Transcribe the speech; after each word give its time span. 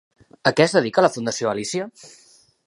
A 0.51 0.53
què 0.59 0.65
es 0.65 0.73
dedica 0.77 1.03
la 1.07 1.11
Fundació 1.17 1.51
Alícia? 1.53 1.87